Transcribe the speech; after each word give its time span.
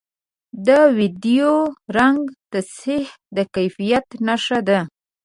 د 0.67 0.69
ویډیو 0.97 1.53
رنګ 1.97 2.21
تصحیح 2.53 3.07
د 3.35 3.37
کیفیت 3.55 4.07
نښه 4.25 4.59
ده 4.67 4.79